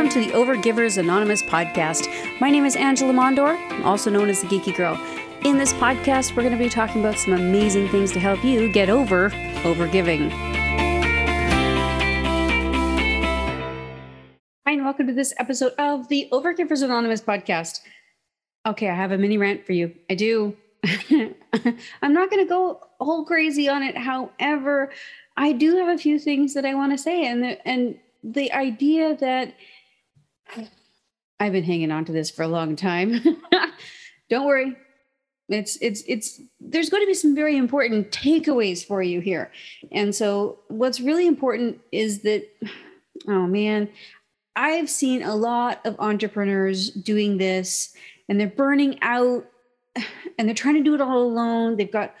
[0.00, 2.08] welcome to the Overgivers Anonymous podcast.
[2.40, 4.98] My name is Angela Mondor, also known as the Geeky Girl.
[5.44, 8.72] In this podcast, we're going to be talking about some amazing things to help you
[8.72, 9.28] get over
[9.62, 10.30] overgiving.
[14.64, 17.80] Hi, and welcome to this episode of the Overgivers Anonymous podcast.
[18.64, 19.94] Okay, I have a mini rant for you.
[20.08, 20.56] I do.
[22.00, 23.98] I'm not going to go whole crazy on it.
[23.98, 24.92] However,
[25.36, 28.50] I do have a few things that I want to say, and the, and the
[28.52, 29.52] idea that
[31.38, 33.20] I've been hanging on to this for a long time.
[34.30, 34.76] Don't worry.
[35.48, 39.50] It's it's it's there's going to be some very important takeaways for you here.
[39.90, 42.46] And so what's really important is that
[43.26, 43.88] oh man,
[44.54, 47.94] I've seen a lot of entrepreneurs doing this
[48.28, 49.46] and they're burning out
[50.38, 51.76] and they're trying to do it all alone.
[51.76, 52.14] They've got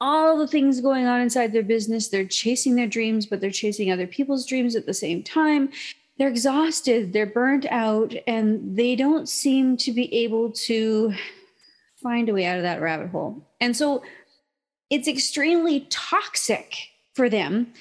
[0.00, 2.08] all the things going on inside their business.
[2.08, 5.70] They're chasing their dreams, but they're chasing other people's dreams at the same time.
[6.18, 11.14] They're exhausted, they're burnt out, and they don't seem to be able to
[12.02, 13.46] find a way out of that rabbit hole.
[13.60, 14.02] And so
[14.90, 16.74] it's extremely toxic
[17.14, 17.72] for them.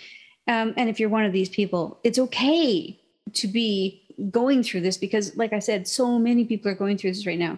[0.47, 2.99] Um, and if you're one of these people, it's okay
[3.33, 7.11] to be going through this because, like I said, so many people are going through
[7.11, 7.57] this right now.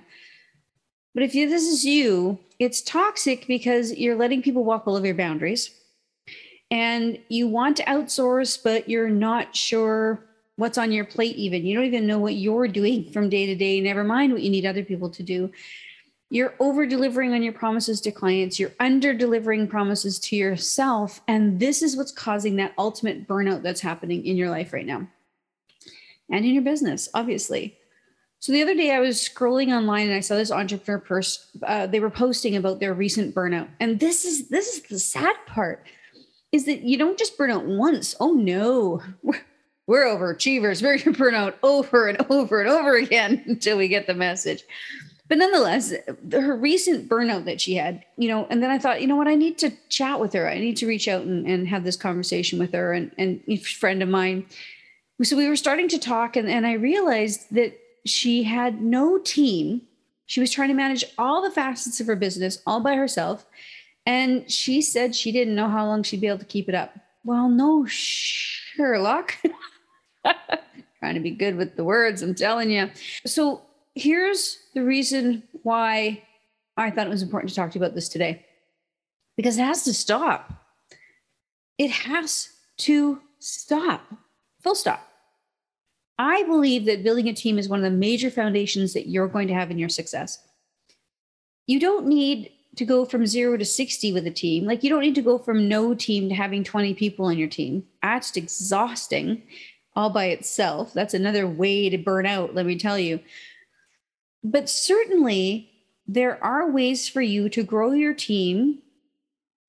[1.13, 5.05] But if you, this is you, it's toxic because you're letting people walk all over
[5.05, 5.71] your boundaries
[6.71, 10.23] and you want to outsource, but you're not sure
[10.59, 11.65] what's on your plate, even.
[11.65, 14.49] You don't even know what you're doing from day to day, never mind what you
[14.49, 15.51] need other people to do.
[16.29, 21.21] You're over delivering on your promises to clients, you're under delivering promises to yourself.
[21.27, 25.07] And this is what's causing that ultimate burnout that's happening in your life right now
[26.29, 27.77] and in your business, obviously.
[28.39, 31.43] So the other day I was scrolling online and I saw this entrepreneur person.
[31.63, 35.35] Uh, they were posting about their recent burnout, and this is this is the sad
[35.45, 35.85] part,
[36.51, 38.15] is that you don't just burn out once.
[38.19, 39.01] Oh no,
[39.89, 40.81] we're overachievers.
[40.83, 44.63] We're gonna burn out over and over and over again until we get the message.
[45.27, 45.93] But nonetheless,
[46.31, 49.27] her recent burnout that she had, you know, and then I thought, you know what,
[49.27, 50.47] I need to chat with her.
[50.47, 53.57] I need to reach out and, and have this conversation with her and, and a
[53.57, 54.45] friend of mine.
[55.23, 59.81] So we were starting to talk, and, and I realized that she had no team.
[60.27, 63.45] She was trying to manage all the facets of her business all by herself.
[64.05, 66.95] And she said she didn't know how long she'd be able to keep it up.
[67.23, 69.35] Well, no, Sherlock.
[70.99, 72.89] trying to be good with the words, I'm telling you.
[73.25, 73.61] So
[73.95, 76.23] here's the reason why
[76.77, 78.45] I thought it was important to talk to you about this today
[79.35, 80.51] because it has to stop.
[81.77, 82.49] It has
[82.79, 84.05] to stop.
[84.61, 85.05] Full stop.
[86.17, 89.47] I believe that building a team is one of the major foundations that you're going
[89.47, 90.39] to have in your success.
[91.65, 94.65] You don't need to go from zero to 60 with a team.
[94.65, 97.47] Like, you don't need to go from no team to having 20 people on your
[97.47, 97.85] team.
[98.03, 99.43] That's exhausting
[99.99, 100.93] all by itself.
[100.93, 103.19] That's another way to burn out, let me tell you.
[104.41, 105.69] But certainly,
[106.07, 108.79] there are ways for you to grow your team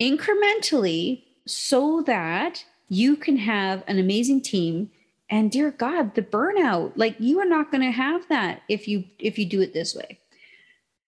[0.00, 4.91] incrementally so that you can have an amazing team
[5.28, 9.04] and dear god the burnout like you are not going to have that if you
[9.18, 10.18] if you do it this way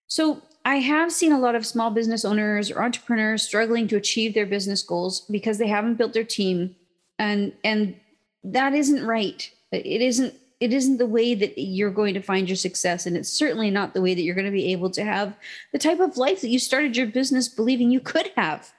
[0.07, 4.33] so i have seen a lot of small business owners or entrepreneurs struggling to achieve
[4.33, 6.75] their business goals because they haven't built their team
[7.17, 7.95] and and
[8.43, 9.49] that isn't right.
[9.71, 13.27] It isn't it isn't the way that you're going to find your success and it's
[13.27, 15.35] certainly not the way that you're going to be able to have
[15.73, 18.71] the type of life that you started your business believing you could have.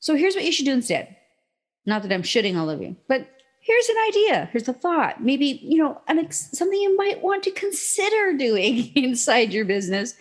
[0.00, 1.16] So here's what you should do instead.
[1.86, 3.28] Not that i'm shitting all of you but
[3.60, 7.44] here's an idea here's a thought maybe you know an ex- something you might want
[7.44, 10.14] to consider doing inside your business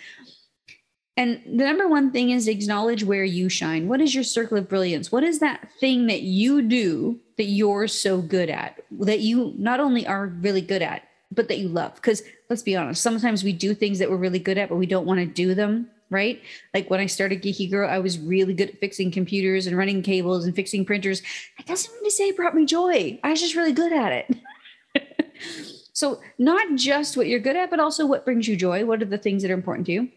[1.18, 4.70] and the number one thing is acknowledge where you shine what is your circle of
[4.70, 9.53] brilliance what is that thing that you do that you're so good at that you
[9.58, 13.44] not only are really good at but that you love because let's be honest sometimes
[13.44, 15.90] we do things that we're really good at but we don't want to do them
[16.09, 16.42] right?
[16.74, 20.02] Like when I started Geeky Girl, I was really good at fixing computers and running
[20.02, 21.22] cables and fixing printers.
[21.58, 23.20] That doesn't mean to say it brought me joy.
[23.24, 24.12] I was just really good at
[24.94, 25.32] it.
[25.94, 28.85] so, not just what you're good at, but also what brings you joy.
[28.85, 30.09] What are the things that are important to you?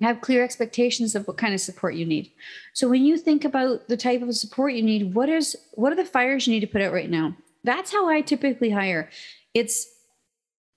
[0.00, 2.32] Have clear expectations of what kind of support you need.
[2.72, 5.96] So when you think about the type of support you need, what is what are
[5.96, 7.36] the fires you need to put out right now?
[7.62, 9.08] That's how I typically hire.
[9.54, 9.86] It's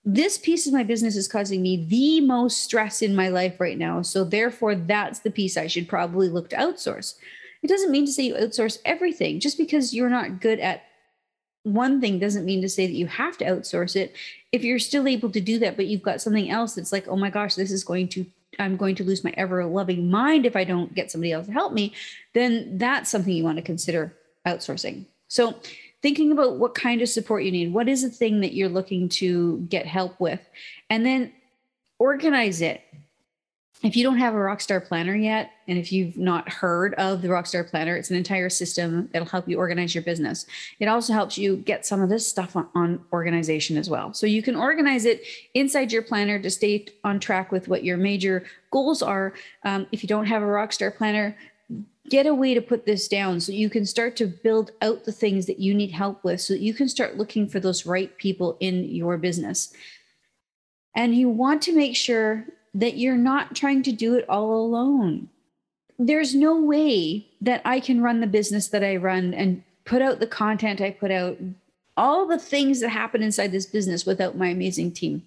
[0.06, 3.78] this piece of my business is causing me the most stress in my life right
[3.78, 4.02] now.
[4.02, 7.16] So, therefore, that's the piece I should probably look to outsource.
[7.62, 9.42] It doesn't mean to say you outsource everything.
[9.42, 10.84] Just because you're not good at
[11.64, 14.16] one thing doesn't mean to say that you have to outsource it.
[14.54, 17.18] If you're still able to do that, but you've got something else that's like, oh
[17.18, 18.26] my gosh, this is going to,
[18.60, 21.54] I'm going to lose my ever loving mind if I don't get somebody else to
[21.54, 21.94] help me,
[22.34, 24.16] then that's something you want to consider
[24.46, 25.06] outsourcing.
[25.28, 25.60] So,
[26.02, 27.74] thinking about what kind of support you need.
[27.74, 30.40] What is the thing that you're looking to get help with?
[30.90, 31.34] And then
[32.00, 32.82] organize it
[33.84, 37.28] if you don't have a Rockstar Planner yet, and if you've not heard of the
[37.28, 40.48] Rockstar Planner, it's an entire system that'll help you organize your business.
[40.80, 44.16] It also helps you get some of this stuff on, on, organization as well.
[44.16, 45.22] So you can organize it
[45.54, 49.34] inside your planner to stay on track with what your major goals are.
[49.64, 51.38] Um, if you don't have a Rockstar Planner,
[52.10, 55.12] get a way to put this down so you can start to build out the
[55.12, 58.58] things that you need help with so you can start looking for those right people
[58.60, 59.72] in your business.
[60.96, 62.46] And you want to make sure
[62.78, 65.30] that you're not trying to do it all alone.
[65.98, 70.20] There's no way that I can run the business that I run and put out
[70.20, 71.38] the content I put out,
[71.96, 75.24] all the things that happen inside this business without my amazing team.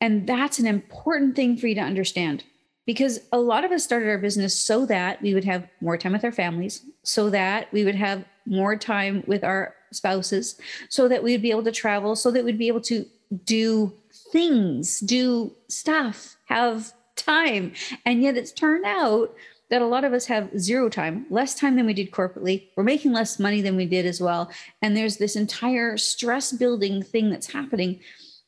[0.00, 2.44] And that's an important thing for you to understand
[2.86, 6.12] because a lot of us started our business so that we would have more time
[6.12, 10.58] with our families, so that we would have more time with our spouses,
[10.88, 13.04] so that we would be able to travel, so that we'd be able to
[13.44, 13.92] do
[14.32, 17.72] things, do stuff, have time.
[18.04, 19.34] And yet it's turned out
[19.70, 22.68] that a lot of us have zero time, less time than we did corporately.
[22.76, 24.50] We're making less money than we did as well.
[24.82, 28.00] And there's this entire stress building thing that's happening.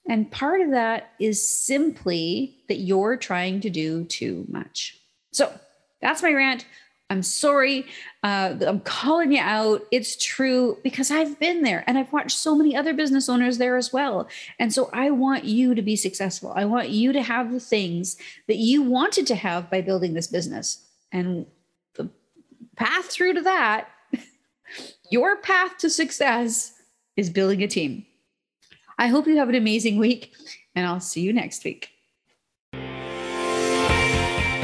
[0.07, 4.99] And part of that is simply that you're trying to do too much.
[5.33, 5.51] So
[6.03, 6.67] that's my rant.
[7.11, 7.87] I'm sorry.
[8.23, 9.87] Uh, I'm calling you out.
[9.91, 13.77] It's true because I've been there and I've watched so many other business owners there
[13.77, 14.27] as well.
[14.59, 16.53] And so I want you to be successful.
[16.57, 18.17] I want you to have the things
[18.49, 20.87] that you wanted to have by building this business.
[21.13, 21.47] And
[21.95, 22.09] the
[22.77, 23.89] path through to that,
[25.11, 26.73] your path to success
[27.17, 28.07] is building a team.
[28.99, 30.33] I hope you have an amazing week
[30.75, 31.94] and I'll see you next week.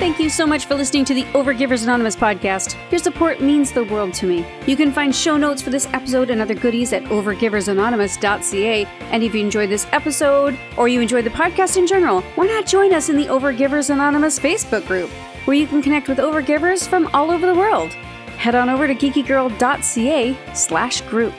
[0.00, 2.74] Thank you so much for listening to the Overgivers Anonymous podcast.
[2.90, 4.46] Your support means the world to me.
[4.66, 8.86] You can find show notes for this episode and other goodies at overgiversanonymous.ca.
[8.86, 12.64] And if you enjoyed this episode or you enjoyed the podcast in general, why not
[12.64, 15.10] join us in the Overgivers Anonymous Facebook group,
[15.44, 17.92] where you can connect with overgivers from all over the world.
[18.38, 21.34] Head on over to geekygirl.ca slash group.